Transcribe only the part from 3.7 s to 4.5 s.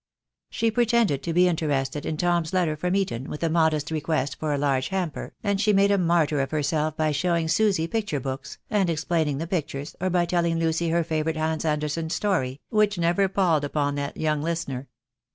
request